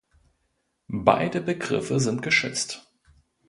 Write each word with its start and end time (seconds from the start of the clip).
Beide 0.87 1.41
Begriffe 1.41 1.99
sind 1.99 2.23
geschützt. 2.23 2.91